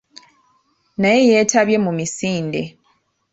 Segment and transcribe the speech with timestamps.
[0.99, 2.59] Naye yeetabye mu misinde.